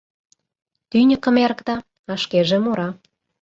Тӱньыкым 0.89 1.35
эрыкта, 1.43 1.75
а 2.11 2.13
шкеже 2.23 2.57
мура. 2.63 2.89